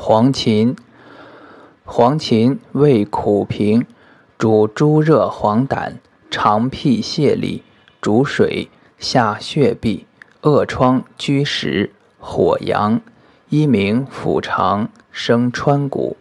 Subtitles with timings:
[0.00, 0.76] 黄芩，
[1.84, 3.84] 黄芩味苦平，
[4.38, 5.94] 主诸热黄疸、
[6.30, 7.62] 肠辟泻痢、
[8.00, 10.06] 主水、下血闭、
[10.42, 11.90] 恶疮居石、
[12.20, 13.00] 火阳，
[13.48, 16.16] 一名腹肠，生川谷。